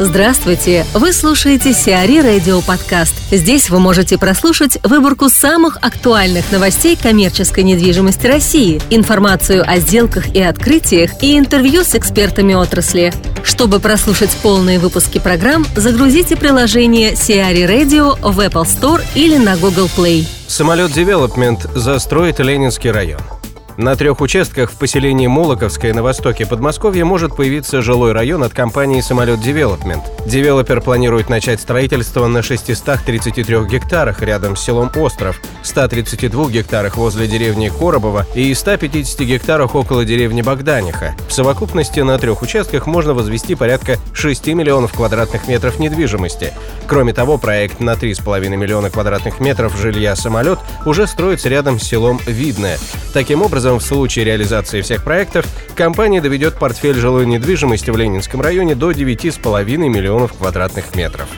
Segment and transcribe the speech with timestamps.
[0.00, 0.84] Здравствуйте!
[0.92, 3.14] Вы слушаете CRE Радио Подкаст.
[3.30, 10.42] Здесь вы можете прослушать выборку самых актуальных новостей коммерческой недвижимости России, информацию о сделках и
[10.42, 13.12] открытиях и интервью с экспертами отрасли.
[13.44, 19.88] Чтобы прослушать полные выпуски программ, загрузите приложение CRE Radio в Apple Store или на Google
[19.96, 20.26] Play.
[20.48, 23.20] Самолет Development застроит Ленинский район.
[23.76, 29.00] На трех участках в поселении Молоковское на востоке Подмосковья может появиться жилой район от компании
[29.00, 30.04] «Самолет Development».
[30.26, 37.68] Девелопер планирует начать строительство на 633 гектарах рядом с селом Остров, 132 гектарах возле деревни
[37.68, 41.16] Коробова и 150 гектарах около деревни Богданиха.
[41.28, 46.52] В совокупности на трех участках можно возвести порядка 6 миллионов квадратных метров недвижимости.
[46.86, 52.20] Кроме того, проект на 3,5 миллиона квадратных метров жилья «Самолет» уже строится рядом с селом
[52.26, 52.78] Видное.
[53.12, 58.42] Таким образом, образом, в случае реализации всех проектов, компания доведет портфель жилой недвижимости в Ленинском
[58.42, 61.28] районе до 9,5 миллионов квадратных метров.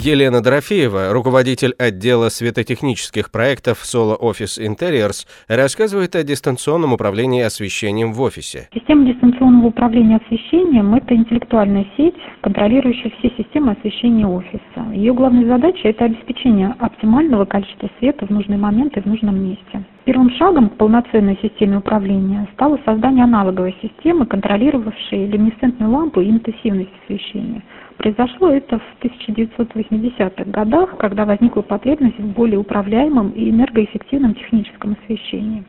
[0.00, 8.20] Елена Дорофеева, руководитель отдела светотехнических проектов Solo Office Interiors, рассказывает о дистанционном управлении освещением в
[8.20, 8.68] офисе.
[8.72, 14.92] Система дистанционного управления освещением– это интеллектуальная сеть, контролирующая все системы освещения офиса.
[14.94, 19.84] Ее главной задачей– это обеспечение оптимального количества света в нужный момент и в нужном месте.
[20.04, 26.92] Первым шагом к полноценной системе управления стало создание аналоговой системы, контролировавшей люминесцентную лампу и интенсивность
[27.04, 27.64] освещения–
[27.98, 35.64] Произошло это в 1980-х годах, когда возникла потребность в более управляемом и энергоэффективном техническом освещении.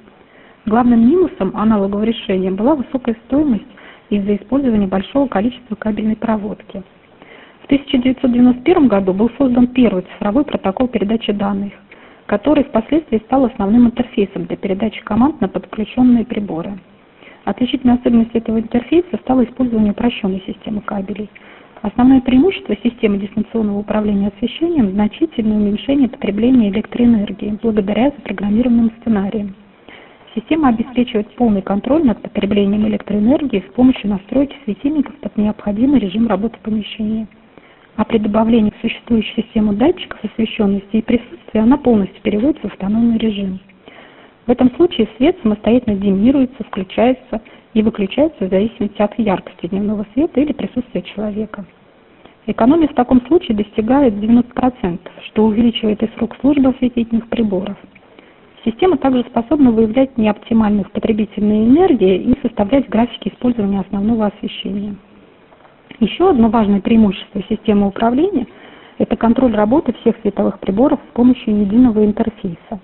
[0.67, 3.65] Главным минусом аналогового решения была высокая стоимость
[4.11, 6.83] из-за использования большого количества кабельной проводки.
[7.63, 11.73] В 1991 году был создан первый цифровой протокол передачи данных,
[12.27, 16.77] который впоследствии стал основным интерфейсом для передачи команд на подключенные приборы.
[17.45, 21.27] Отличительной особенностью этого интерфейса стало использование упрощенной системы кабелей–
[21.81, 29.55] Основное преимущество системы дистанционного управления освещением– значительное уменьшение потребления электроэнергии благодаря запрограммированным сценариям.
[30.35, 36.57] Система обеспечивает полный контроль над потреблением электроэнергии с помощью настройки светильников под необходимый режим работы
[36.61, 37.27] помещения.
[37.95, 43.17] А при добавлении в существующую систему датчиков освещенности и присутствия она полностью переводится в автономный
[43.17, 43.59] режим.
[44.47, 47.41] В этом случае свет самостоятельно демируется, включается
[47.73, 51.65] и выключается в зависимости от яркости дневного света или присутствия человека.
[52.45, 57.77] Экономия в таком случае достигает 90%, что увеличивает и срок службы осветительных приборов.
[58.65, 64.95] Система также способна выявлять неоптимальных потребительной энергии и составлять графики использования основного освещения.
[65.99, 68.47] Еще одно важное преимущество системы управления–
[68.97, 72.79] это контроль работы всех световых приборов с помощью единого интерфейса.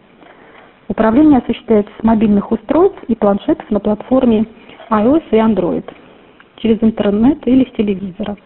[0.87, 4.45] Управление осуществляется с мобильных устройств и планшетов на платформе
[4.89, 5.85] iOS и Android
[6.57, 8.37] через интернет или с телевизора.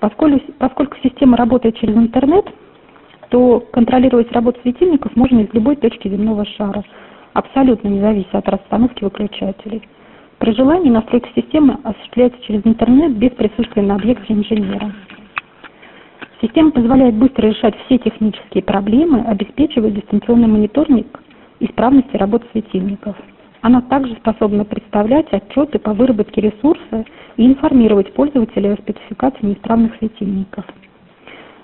[0.00, 2.46] Поскольку, поскольку система работает через интернет,
[3.30, 6.84] то контролировать работу светильников можно из любой точки земного шара,
[7.32, 9.82] абсолютно не завися от расстановки выключателей.
[10.38, 14.92] При желании настройка системы осуществляется через интернет без присутствия на объекте инженера.
[16.40, 21.06] Система позволяет быстро решать все технические проблемы, обеспечивая дистанционный мониторинг
[21.60, 23.16] исправности работы светильников.
[23.64, 27.06] Она также способна представлять отчеты по выработке ресурса
[27.38, 30.66] и информировать пользователя о спецификации неисправных светильников.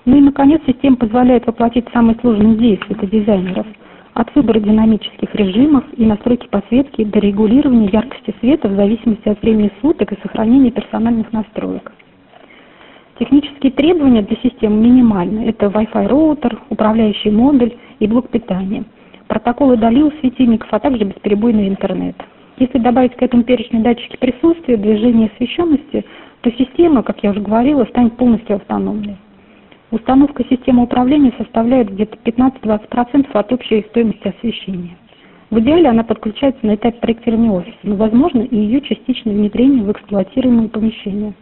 [0.05, 3.67] Ну и, наконец, система позволяет воплотить самые сложные идеи светодизайнеров
[4.15, 9.69] от выбора динамических режимов и настройки подсветки до регулирования яркости света в зависимости от времени
[9.79, 11.91] суток и сохранения персональных настроек.
[13.19, 15.41] Технические требования для системы минимальны.
[15.49, 18.85] Это Wi-Fi роутер, управляющий модуль и блок питания–
[19.31, 22.17] протоколы долил светильников, а также бесперебойный интернет.
[22.57, 26.03] Если добавить к этому перечню датчики присутствия, движения и освещенности,
[26.41, 29.15] то система, как я уже говорила, станет полностью автономной.
[29.89, 34.97] Установка системы управления составляет где-то 15-20% от общей стоимости освещения.
[35.49, 39.91] В идеале она подключается на этапе проектирования офиса, но возможно и ее частичное внедрение в
[39.93, 41.33] эксплуатируемые помещения.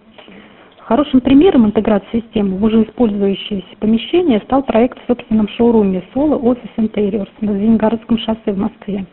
[0.90, 6.72] Хорошим примером интеграции системы в уже использующееся помещение стал проект в собственном шоуруме Solo Office
[6.78, 9.06] Interiors на Звенигородском шоссе в Москве.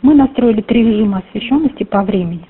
[0.00, 2.46] Мы настроили три режима освещенности по времени.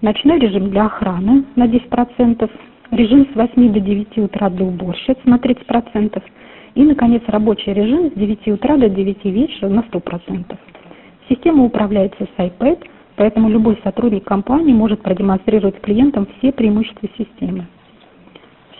[0.00, 2.50] Ночной режим для охраны на 10%,
[2.92, 6.22] режим с 8 до 9 утра для уборщиц на 30%
[6.76, 10.56] и, наконец, рабочий режим с 9 утра до 9 вечера на 100%.
[11.28, 12.86] Система управляется с iPad,
[13.16, 17.66] поэтому любой сотрудник компании может продемонстрировать клиентам все преимущества системы.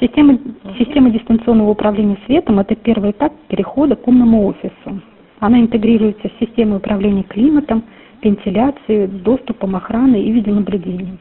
[0.01, 0.39] Система,
[0.79, 5.01] система дистанционного управления светом– это первый этап перехода к умному офису.
[5.41, 7.85] Она интегрируется с системой управления климатом,
[8.23, 11.19] вентиляцией, доступом, охраной и видеонаблюдением.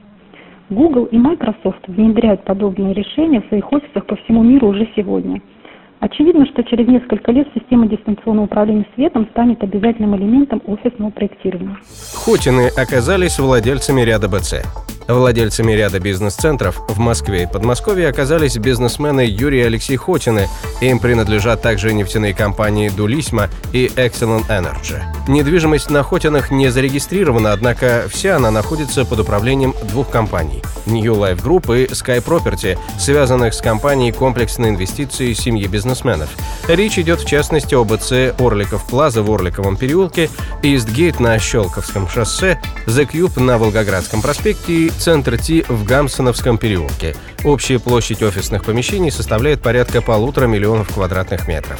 [0.69, 5.41] Google и Microsoft внедряют подобные решения в своих офисах по всему миру уже сегодня.
[5.99, 11.77] Очевидно, что через несколько лет система дистанционного управления светом станет обязательным элементом офисного проектирования.
[12.25, 14.82] Хотины оказались владельцами ряда БЦ.
[15.07, 20.47] Владельцами ряда бизнес-центров в Москве и Подмосковье оказались бизнесмены Юрий Алексей Хотины.
[20.81, 25.01] Им принадлежат также нефтяные компании «Дулисма» и «Excellent Energy».
[25.27, 31.41] Недвижимость на Хотинах не зарегистрирована, однако вся она находится под управлением двух компаний– New Life
[31.41, 36.29] Group и Sky Property, связанных с компанией комплексной инвестиции семьи бизнесменов.
[36.67, 40.29] Речь идет в частности об ИЦ Орликов Плаза в Орликовом переулке,
[40.61, 47.15] Eastgate на Щелковском шоссе, The Cube на Волгоградском проспекте и Центр Ти в Гамсоновском переулке.
[47.43, 51.79] Общая площадь офисных помещений составляет порядка полутора миллионов квадратных метров.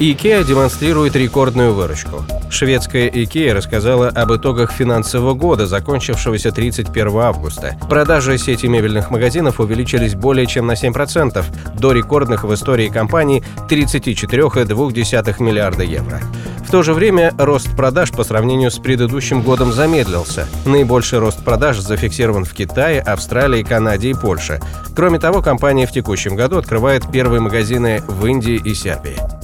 [0.00, 2.22] IKEA демонстрирует рекордную выручку.
[2.50, 7.76] Шведская IKEA рассказала об итогах финансового года, закончившегося 31 августа.
[7.90, 11.44] Продажи сети мебельных магазинов увеличились более чем на 7%,
[11.80, 16.20] до рекордных в истории компании 34,2 миллиарда евро.
[16.64, 20.46] В то же время рост продаж по сравнению с предыдущим годом замедлился.
[20.64, 24.60] Наибольший рост продаж зафиксирован в Китае, Австралии, Канаде и Польше.
[24.94, 29.37] Кроме того, компания в текущем году открывает первые магазины в Индии и Сербии.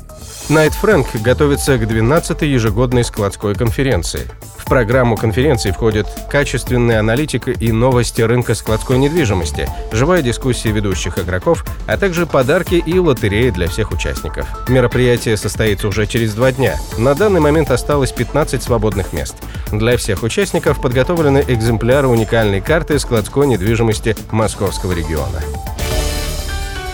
[0.50, 4.29] Найт Фрэнк готовится к 12-й ежегодной складской конференции.
[4.58, 11.64] В программу конференции входит качественная аналитика и новости рынка складской недвижимости, живая дискуссия ведущих игроков,
[11.87, 14.46] а также подарки и лотереи для всех участников.
[14.69, 16.76] Мероприятие состоится уже через два дня.
[16.99, 19.37] На данный момент осталось 15 свободных мест.
[19.73, 25.40] Для всех участников подготовлены экземпляры уникальной карты складской недвижимости Московского региона.